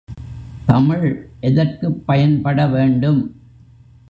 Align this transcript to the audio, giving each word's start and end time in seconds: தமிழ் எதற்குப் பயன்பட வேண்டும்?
தமிழ் 0.65 1.07
எதற்குப் 1.39 2.07
பயன்பட 2.07 2.67
வேண்டும்? 2.67 3.21